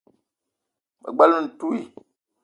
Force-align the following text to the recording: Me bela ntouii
Me 1.01 1.09
bela 1.17 1.37
ntouii 1.45 1.85